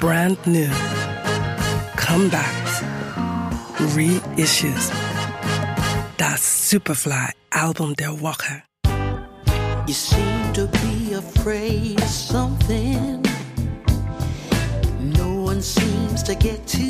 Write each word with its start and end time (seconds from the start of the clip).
brand 0.00 0.38
new, 0.46 0.70
comebacks, 1.96 2.82
reissues. 3.94 4.90
Das 6.16 6.70
Superfly 6.70 7.32
Album 7.50 7.94
der 7.94 8.20
Woche. 8.20 8.62
You 9.86 9.94
seem 9.94 10.52
to 10.52 10.66
be 10.66 11.14
afraid 11.14 12.00
of 12.00 12.08
something. 12.08 13.24
No 15.00 15.42
one 15.42 15.62
seems 15.62 16.22
to 16.24 16.34
get 16.34 16.66
too 16.66 16.87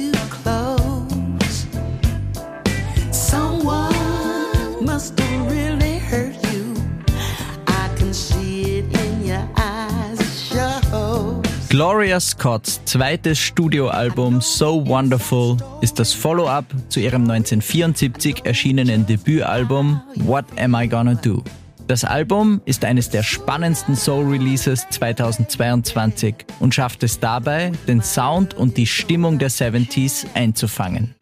Gloria 11.79 12.19
Scotts 12.19 12.85
zweites 12.87 13.39
Studioalbum 13.39 14.41
So 14.41 14.85
Wonderful 14.85 15.59
ist 15.81 16.01
das 16.01 16.13
Follow-up 16.13 16.65
zu 16.89 16.99
ihrem 16.99 17.23
1974 17.31 18.45
erschienenen 18.45 19.07
Debütalbum 19.07 20.03
What 20.17 20.45
Am 20.59 20.75
I 20.75 20.89
Gonna 20.89 21.15
Do? 21.15 21.45
Das 21.87 22.03
Album 22.03 22.61
ist 22.65 22.85
eines 22.85 23.11
der 23.11 23.23
spannendsten 23.23 23.95
Soul-Releases 23.95 24.89
2022 24.91 26.35
und 26.59 26.75
schafft 26.75 27.05
es 27.05 27.21
dabei, 27.21 27.71
den 27.87 28.03
Sound 28.03 28.55
und 28.55 28.77
die 28.77 28.89
Stimmung 28.89 29.39
der 29.39 29.53
70s 29.53 30.27
einzufangen. 30.35 31.15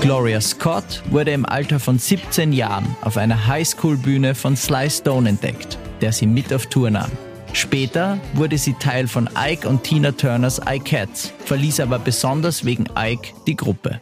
Gloria 0.00 0.40
Scott 0.40 1.02
wurde 1.10 1.30
im 1.32 1.44
Alter 1.44 1.78
von 1.78 1.98
17 1.98 2.54
Jahren 2.54 2.96
auf 3.02 3.18
einer 3.18 3.46
Highschool-Bühne 3.46 4.34
von 4.34 4.56
Sly 4.56 4.88
Stone 4.88 5.28
entdeckt, 5.28 5.76
der 6.00 6.10
sie 6.10 6.26
mit 6.26 6.54
auf 6.54 6.66
Tour 6.66 6.90
nahm. 6.90 7.10
Später 7.52 8.18
wurde 8.32 8.56
sie 8.56 8.72
Teil 8.74 9.06
von 9.08 9.28
Ike 9.36 9.68
und 9.68 9.84
Tina 9.84 10.12
Turners 10.12 10.58
iCats, 10.66 11.34
verließ 11.44 11.80
aber 11.80 11.98
besonders 11.98 12.64
wegen 12.64 12.86
Ike 12.96 13.34
die 13.46 13.56
Gruppe. 13.56 14.00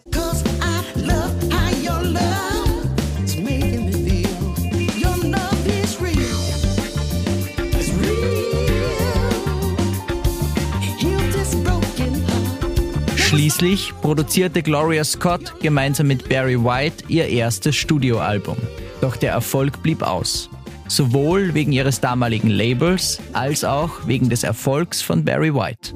Schließlich 13.29 13.93
produzierte 14.01 14.63
Gloria 14.63 15.05
Scott 15.05 15.61
gemeinsam 15.61 16.07
mit 16.07 16.31
Barry 16.31 16.57
White 16.59 17.05
ihr 17.09 17.29
erstes 17.29 17.77
Studioalbum. 17.77 18.57
Doch 19.03 19.17
der 19.17 19.33
Erfolg 19.33 19.83
blieb 19.83 20.01
aus. 20.01 20.49
Sowohl 20.89 21.53
wegen 21.53 21.73
ihres 21.73 22.01
damaligen 22.01 22.49
Labels 22.49 23.21
als 23.35 23.65
auch 23.65 24.07
wegen 24.07 24.31
des 24.31 24.45
Erfolgs 24.45 25.03
von 25.03 25.27
Barry 25.27 25.55
White. 25.55 25.93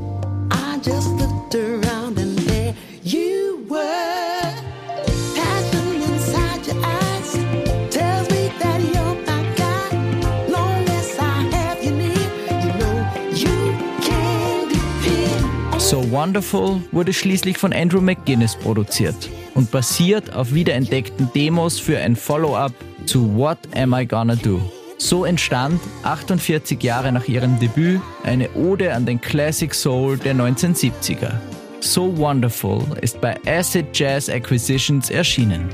So 15.78 16.10
Wonderful 16.10 16.80
wurde 16.92 17.12
schließlich 17.12 17.58
von 17.58 17.72
Andrew 17.72 18.00
McGuinness 18.00 18.56
produziert 18.56 19.30
und 19.54 19.70
basiert 19.70 20.32
auf 20.32 20.54
wiederentdeckten 20.54 21.30
Demos 21.34 21.78
für 21.78 21.98
ein 21.98 22.16
Follow-up 22.16 22.72
zu 23.04 23.36
What 23.36 23.58
Am 23.74 23.92
I 23.92 24.06
Gonna 24.06 24.36
Do? 24.36 24.60
So 24.98 25.24
entstand 25.24 25.80
48 26.04 26.82
Jahre 26.82 27.10
nach 27.10 27.26
ihrem 27.26 27.58
Debüt 27.58 28.00
eine 28.22 28.48
Ode 28.52 28.94
an 28.94 29.04
den 29.04 29.20
Classic 29.20 29.74
Soul 29.74 30.16
der 30.16 30.34
1970er. 30.34 31.32
So 31.80 32.16
Wonderful 32.16 32.84
ist 33.00 33.20
bei 33.20 33.36
Acid 33.44 33.86
Jazz 33.92 34.28
Acquisitions 34.28 35.10
erschienen. 35.10 35.68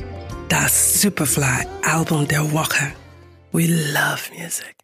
Das 0.49 1.03
Superfly 1.03 1.67
Album 1.83 2.27
der 2.27 2.51
Woche. 2.53 2.93
We 3.53 3.67
love 3.67 4.23
music. 4.35 4.78